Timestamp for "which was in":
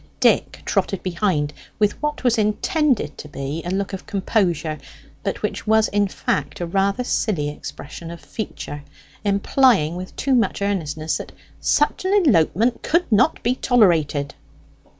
5.43-6.07